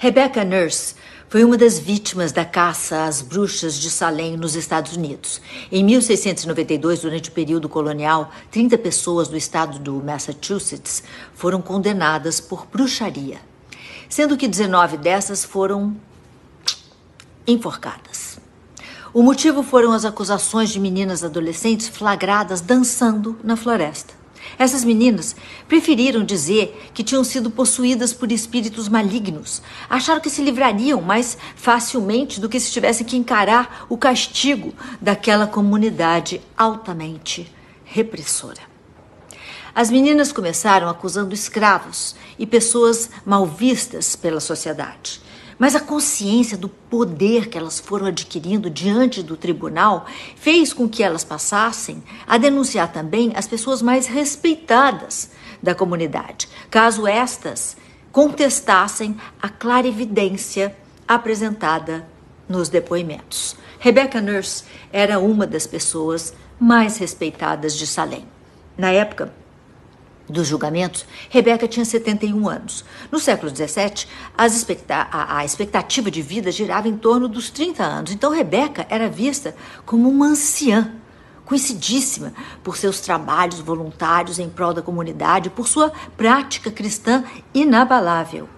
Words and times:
Rebecca 0.00 0.44
Nurse 0.44 0.94
foi 1.28 1.42
uma 1.42 1.56
das 1.58 1.76
vítimas 1.76 2.30
da 2.30 2.44
caça 2.44 3.06
às 3.06 3.20
bruxas 3.20 3.76
de 3.76 3.90
Salem 3.90 4.36
nos 4.36 4.54
Estados 4.54 4.94
Unidos. 4.94 5.40
Em 5.72 5.82
1692, 5.82 7.00
durante 7.00 7.30
o 7.30 7.32
período 7.32 7.68
colonial, 7.68 8.30
30 8.52 8.78
pessoas 8.78 9.26
do 9.26 9.36
estado 9.36 9.80
do 9.80 9.94
Massachusetts 9.94 11.02
foram 11.34 11.60
condenadas 11.60 12.38
por 12.38 12.64
bruxaria, 12.66 13.38
sendo 14.08 14.36
que 14.36 14.46
19 14.46 14.98
dessas 14.98 15.44
foram 15.44 15.96
enforcadas. 17.44 18.38
O 19.12 19.20
motivo 19.20 19.64
foram 19.64 19.90
as 19.90 20.04
acusações 20.04 20.70
de 20.70 20.78
meninas 20.78 21.24
adolescentes 21.24 21.88
flagradas 21.88 22.60
dançando 22.60 23.36
na 23.42 23.56
floresta. 23.56 24.17
Essas 24.58 24.84
meninas 24.84 25.36
preferiram 25.68 26.24
dizer 26.24 26.90
que 26.92 27.04
tinham 27.04 27.22
sido 27.22 27.48
possuídas 27.50 28.12
por 28.12 28.32
espíritos 28.32 28.88
malignos. 28.88 29.62
Acharam 29.88 30.20
que 30.20 30.28
se 30.28 30.42
livrariam 30.42 31.00
mais 31.00 31.38
facilmente 31.54 32.40
do 32.40 32.48
que 32.48 32.58
se 32.58 32.72
tivessem 32.72 33.06
que 33.06 33.16
encarar 33.16 33.86
o 33.88 33.96
castigo 33.96 34.74
daquela 35.00 35.46
comunidade 35.46 36.40
altamente 36.56 37.50
repressora. 37.84 38.60
As 39.74 39.90
meninas 39.90 40.32
começaram 40.32 40.88
acusando 40.88 41.32
escravos 41.32 42.16
e 42.36 42.44
pessoas 42.44 43.08
mal 43.24 43.46
vistas 43.46 44.16
pela 44.16 44.40
sociedade. 44.40 45.20
Mas 45.58 45.74
a 45.74 45.80
consciência 45.80 46.56
do 46.56 46.68
poder 46.68 47.48
que 47.48 47.58
elas 47.58 47.80
foram 47.80 48.06
adquirindo 48.06 48.70
diante 48.70 49.22
do 49.22 49.36
tribunal 49.36 50.06
fez 50.36 50.72
com 50.72 50.88
que 50.88 51.02
elas 51.02 51.24
passassem 51.24 52.02
a 52.26 52.38
denunciar 52.38 52.92
também 52.92 53.32
as 53.34 53.48
pessoas 53.48 53.82
mais 53.82 54.06
respeitadas 54.06 55.30
da 55.60 55.74
comunidade, 55.74 56.48
caso 56.70 57.06
estas 57.06 57.76
contestassem 58.12 59.16
a 59.42 59.48
clarividência 59.48 60.74
apresentada 61.06 62.06
nos 62.48 62.68
depoimentos. 62.68 63.56
Rebecca 63.80 64.20
Nurse 64.20 64.64
era 64.92 65.18
uma 65.18 65.46
das 65.46 65.66
pessoas 65.66 66.34
mais 66.58 66.98
respeitadas 66.98 67.76
de 67.76 67.86
Salem. 67.86 68.26
Na 68.76 68.90
época, 68.90 69.32
dos 70.28 70.46
julgamentos, 70.46 71.06
Rebeca 71.30 71.66
tinha 71.66 71.84
71 71.84 72.48
anos. 72.48 72.84
No 73.10 73.18
século 73.18 73.50
XVII, 73.54 74.06
expecta 74.46 75.08
a, 75.10 75.38
a, 75.38 75.44
expectativa 75.44 76.10
de 76.10 76.20
vida 76.22 76.52
girava 76.52 76.88
em 76.88 76.96
torno 76.96 77.28
dos 77.28 77.50
30 77.50 77.82
anos. 77.82 78.12
Então, 78.12 78.30
Rebeca 78.30 78.86
era 78.90 79.08
vista 79.08 79.56
como 79.86 80.08
uma 80.08 80.26
anciã, 80.26 80.92
conhecidíssima 81.44 82.34
por 82.62 82.76
seus 82.76 83.00
trabalhos 83.00 83.60
voluntários 83.60 84.38
em 84.38 84.48
prol 84.48 84.74
da 84.74 84.82
comunidade, 84.82 85.48
por 85.48 85.66
sua 85.66 85.90
prática 86.16 86.70
cristã 86.70 87.24
inabalável. 87.54 88.48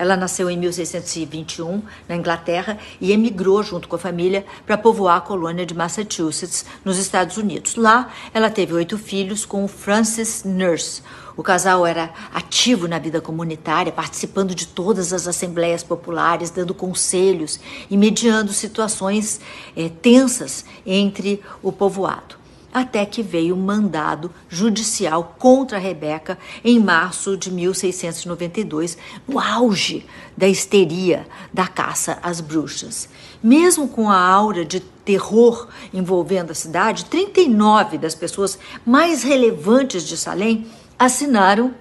Ela 0.00 0.16
nasceu 0.16 0.48
em 0.48 0.56
1621 0.56 1.82
na 2.08 2.16
Inglaterra 2.16 2.78
e 2.98 3.12
emigrou 3.12 3.62
junto 3.62 3.86
com 3.86 3.96
a 3.96 3.98
família 3.98 4.46
para 4.64 4.78
povoar 4.78 5.18
a 5.18 5.20
colônia 5.20 5.66
de 5.66 5.74
Massachusetts, 5.74 6.64
nos 6.82 6.96
Estados 6.96 7.36
Unidos. 7.36 7.74
Lá, 7.74 8.10
ela 8.32 8.48
teve 8.48 8.72
oito 8.72 8.96
filhos 8.96 9.44
com 9.44 9.68
Francis 9.68 10.42
Nurse. 10.42 11.02
O 11.36 11.42
casal 11.42 11.86
era 11.86 12.14
ativo 12.32 12.88
na 12.88 12.98
vida 12.98 13.20
comunitária, 13.20 13.92
participando 13.92 14.54
de 14.54 14.68
todas 14.68 15.12
as 15.12 15.28
assembleias 15.28 15.82
populares, 15.82 16.48
dando 16.48 16.72
conselhos 16.72 17.60
e 17.90 17.94
mediando 17.94 18.54
situações 18.54 19.38
é, 19.76 19.90
tensas 19.90 20.64
entre 20.86 21.42
o 21.62 21.70
povoado 21.70 22.39
até 22.72 23.04
que 23.04 23.22
veio 23.22 23.54
um 23.54 23.60
mandado 23.60 24.30
judicial 24.48 25.36
contra 25.38 25.78
Rebeca 25.78 26.38
em 26.64 26.78
março 26.78 27.36
de 27.36 27.50
1692, 27.50 28.96
no 29.26 29.38
auge 29.38 30.06
da 30.36 30.46
histeria 30.46 31.26
da 31.52 31.66
caça 31.66 32.18
às 32.22 32.40
bruxas. 32.40 33.08
Mesmo 33.42 33.88
com 33.88 34.10
a 34.10 34.18
aura 34.18 34.64
de 34.64 34.80
terror 34.80 35.68
envolvendo 35.92 36.52
a 36.52 36.54
cidade, 36.54 37.06
39 37.06 37.98
das 37.98 38.14
pessoas 38.14 38.58
mais 38.84 39.22
relevantes 39.22 40.06
de 40.06 40.16
Salem 40.16 40.66
assinaram 40.98 41.74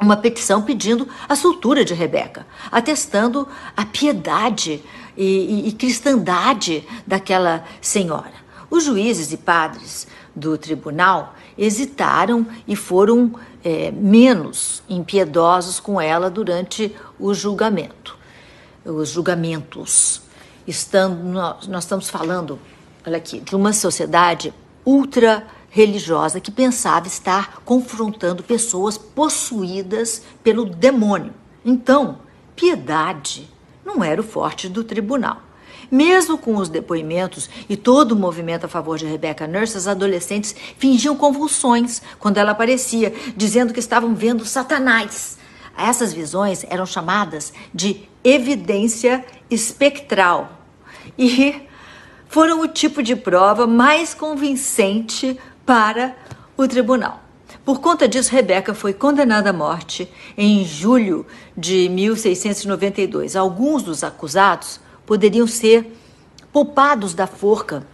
uma 0.00 0.16
petição 0.16 0.62
pedindo 0.62 1.08
a 1.28 1.34
soltura 1.34 1.84
de 1.84 1.94
Rebeca, 1.94 2.46
atestando 2.70 3.48
a 3.76 3.84
piedade 3.84 4.82
e, 5.16 5.24
e, 5.24 5.68
e 5.68 5.72
cristandade 5.72 6.86
daquela 7.06 7.64
senhora. 7.80 8.45
Os 8.70 8.84
juízes 8.84 9.32
e 9.32 9.36
padres 9.36 10.06
do 10.34 10.58
tribunal 10.58 11.34
hesitaram 11.56 12.46
e 12.66 12.74
foram 12.76 13.32
é, 13.64 13.90
menos 13.90 14.82
impiedosos 14.88 15.80
com 15.80 16.00
ela 16.00 16.28
durante 16.28 16.94
o 17.18 17.32
julgamento, 17.32 18.16
os 18.84 19.08
julgamentos. 19.08 20.22
Estando, 20.66 21.22
nós, 21.24 21.66
nós 21.68 21.84
estamos 21.84 22.10
falando, 22.10 22.58
olha 23.06 23.16
aqui, 23.16 23.40
de 23.40 23.54
uma 23.54 23.72
sociedade 23.72 24.52
ultra 24.84 25.46
religiosa 25.70 26.40
que 26.40 26.50
pensava 26.50 27.06
estar 27.06 27.60
confrontando 27.64 28.42
pessoas 28.42 28.98
possuídas 28.98 30.22
pelo 30.42 30.64
demônio. 30.64 31.32
Então, 31.64 32.18
piedade 32.54 33.48
não 33.84 34.02
era 34.02 34.20
o 34.20 34.24
forte 34.24 34.68
do 34.68 34.82
tribunal. 34.82 35.45
Mesmo 35.90 36.36
com 36.36 36.56
os 36.56 36.68
depoimentos 36.68 37.48
e 37.68 37.76
todo 37.76 38.12
o 38.12 38.16
movimento 38.16 38.66
a 38.66 38.68
favor 38.68 38.98
de 38.98 39.06
Rebecca 39.06 39.46
Nurse, 39.46 39.76
as 39.76 39.86
adolescentes 39.86 40.54
fingiam 40.78 41.16
convulsões 41.16 42.02
quando 42.18 42.38
ela 42.38 42.52
aparecia, 42.52 43.12
dizendo 43.36 43.72
que 43.72 43.80
estavam 43.80 44.14
vendo 44.14 44.44
Satanás. 44.44 45.38
Essas 45.76 46.12
visões 46.12 46.64
eram 46.70 46.86
chamadas 46.86 47.52
de 47.72 48.08
evidência 48.24 49.24
espectral 49.50 50.52
e 51.18 51.62
foram 52.28 52.60
o 52.60 52.68
tipo 52.68 53.02
de 53.02 53.14
prova 53.14 53.66
mais 53.66 54.14
convincente 54.14 55.38
para 55.64 56.16
o 56.56 56.66
tribunal. 56.66 57.22
Por 57.64 57.80
conta 57.80 58.06
disso, 58.06 58.30
Rebeca 58.30 58.74
foi 58.74 58.92
condenada 58.92 59.50
à 59.50 59.52
morte 59.52 60.08
em 60.36 60.64
julho 60.64 61.26
de 61.56 61.88
1692. 61.88 63.34
Alguns 63.34 63.82
dos 63.82 64.04
acusados 64.04 64.80
poderiam 65.06 65.46
ser 65.46 65.96
poupados 66.52 67.14
da 67.14 67.26
forca 67.26 67.86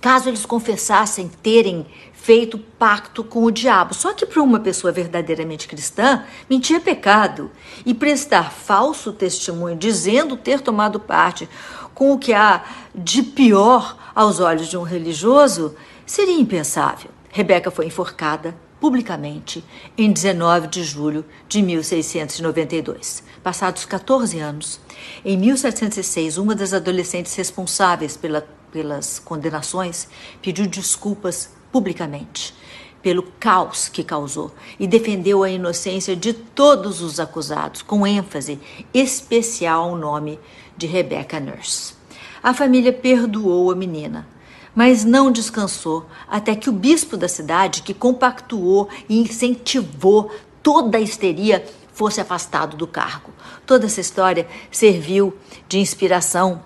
caso 0.00 0.28
eles 0.28 0.46
confessassem 0.46 1.28
terem 1.42 1.86
feito 2.12 2.58
pacto 2.58 3.22
com 3.22 3.44
o 3.44 3.50
diabo. 3.50 3.94
Só 3.94 4.12
que 4.12 4.24
para 4.24 4.42
uma 4.42 4.58
pessoa 4.58 4.92
verdadeiramente 4.92 5.68
cristã, 5.68 6.24
mentir 6.48 6.76
é 6.76 6.80
pecado 6.80 7.50
e 7.84 7.92
prestar 7.92 8.50
falso 8.50 9.12
testemunho 9.12 9.76
dizendo 9.76 10.36
ter 10.36 10.60
tomado 10.60 10.98
parte 10.98 11.48
com 11.94 12.12
o 12.12 12.18
que 12.18 12.32
há 12.32 12.64
de 12.94 13.22
pior 13.22 13.96
aos 14.14 14.40
olhos 14.40 14.68
de 14.68 14.76
um 14.76 14.82
religioso 14.82 15.74
seria 16.06 16.38
impensável. 16.38 17.10
Rebeca 17.30 17.70
foi 17.70 17.86
enforcada 17.86 18.54
publicamente 18.80 19.62
em 19.96 20.10
19 20.10 20.68
de 20.68 20.82
julho 20.82 21.24
de 21.48 21.62
1692. 21.62 23.22
Passados 23.42 23.84
14 23.84 24.38
anos, 24.38 24.80
em 25.24 25.36
1706, 25.36 26.38
uma 26.38 26.54
das 26.54 26.72
adolescentes 26.72 27.34
responsáveis 27.34 28.16
pela, 28.16 28.46
pelas 28.72 29.18
condenações 29.18 30.08
pediu 30.42 30.66
desculpas 30.66 31.50
publicamente 31.70 32.54
pelo 33.02 33.22
caos 33.38 33.88
que 33.88 34.04
causou 34.04 34.52
e 34.78 34.86
defendeu 34.86 35.42
a 35.42 35.50
inocência 35.50 36.14
de 36.14 36.32
todos 36.32 37.00
os 37.00 37.18
acusados, 37.18 37.82
com 37.82 38.06
ênfase 38.06 38.58
especial 38.92 39.84
ao 39.84 39.96
nome 39.96 40.38
de 40.76 40.86
Rebecca 40.86 41.40
Nurse. 41.40 41.94
A 42.42 42.54
família 42.54 42.92
perdoou 42.92 43.70
a 43.70 43.74
menina, 43.74 44.26
mas 44.74 45.04
não 45.04 45.30
descansou 45.30 46.06
até 46.28 46.54
que 46.54 46.68
o 46.68 46.72
bispo 46.72 47.16
da 47.16 47.28
cidade, 47.28 47.82
que 47.82 47.94
compactuou 47.94 48.88
e 49.08 49.18
incentivou 49.18 50.30
toda 50.62 50.98
a 50.98 51.00
histeria, 51.00 51.64
fosse 51.92 52.20
afastado 52.20 52.76
do 52.76 52.86
cargo. 52.86 53.30
Toda 53.66 53.86
essa 53.86 54.00
história 54.00 54.46
serviu 54.70 55.36
de 55.68 55.78
inspiração 55.78 56.62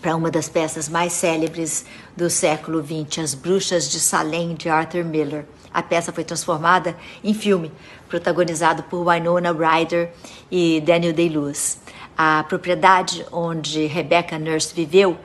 para 0.00 0.16
uma 0.16 0.30
das 0.30 0.48
peças 0.48 0.88
mais 0.88 1.12
célebres 1.12 1.84
do 2.16 2.28
século 2.30 2.82
XX, 2.82 3.18
As 3.18 3.34
Bruxas 3.34 3.90
de 3.90 4.00
Salem, 4.00 4.54
de 4.54 4.68
Arthur 4.68 5.04
Miller. 5.04 5.44
A 5.72 5.82
peça 5.82 6.12
foi 6.12 6.24
transformada 6.24 6.96
em 7.22 7.32
filme, 7.32 7.72
protagonizado 8.08 8.82
por 8.82 9.08
Winona 9.08 9.52
Ryder 9.52 10.10
e 10.50 10.80
Daniel 10.80 11.12
Day-Lewis. 11.12 11.78
A 12.16 12.44
propriedade 12.44 13.24
onde 13.32 13.86
Rebecca 13.86 14.38
Nurse 14.38 14.74
viveu 14.74 15.16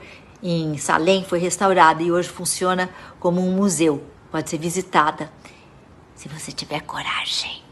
em 0.42 0.76
Salem 0.78 1.24
foi 1.24 1.38
restaurada 1.38 2.02
e 2.02 2.12
hoje 2.12 2.28
funciona 2.28 2.90
como 3.18 3.40
um 3.40 3.52
museu. 3.52 4.02
Pode 4.30 4.50
ser 4.50 4.58
visitada 4.58 5.30
se 6.14 6.28
você 6.28 6.52
tiver 6.52 6.80
coragem. 6.82 7.67